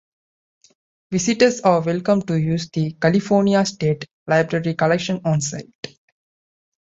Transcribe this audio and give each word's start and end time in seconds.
Visitors 1.11 1.61
are 1.61 1.79
welcome 1.81 2.23
to 2.23 2.33
use 2.35 2.67
the 2.71 2.93
California 2.93 3.63
State 3.63 4.07
Library 4.25 4.73
collections 4.73 5.21
on 5.25 5.41
site. 5.41 5.99